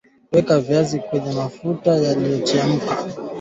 [0.31, 2.93] Weka viazi kwenye mafuta yaliyochemka